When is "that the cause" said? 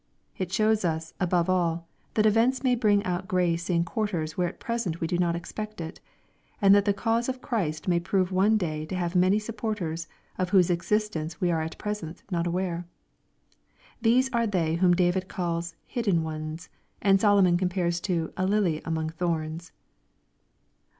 6.73-7.29